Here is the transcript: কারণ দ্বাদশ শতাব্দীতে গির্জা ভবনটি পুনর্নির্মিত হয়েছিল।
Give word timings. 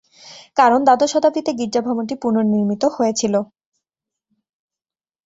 কারণ 0.57 0.79
দ্বাদশ 0.83 1.09
শতাব্দীতে 1.13 1.51
গির্জা 1.59 1.81
ভবনটি 1.87 2.15
পুনর্নির্মিত 2.21 2.83
হয়েছিল। 2.95 3.33